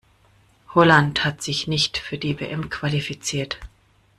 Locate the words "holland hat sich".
0.73-1.67